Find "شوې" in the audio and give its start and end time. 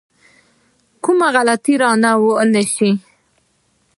2.73-2.91